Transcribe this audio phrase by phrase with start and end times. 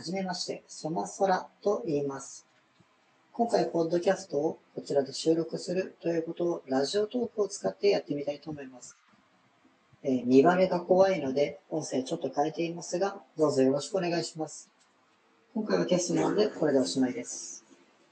[0.00, 2.46] はじめまして、そまそらと言います。
[3.32, 8.96] 今回、ポッドキャストをこちらで収録するということを、ラジオトークを使ってやってみたいと思います。
[10.02, 14.70] えー見バレが怖いので、音声ちょっと変えていますが、どうぞよろしくお願いします。
[15.52, 17.59] 今回はテストなので、これでおしまいです。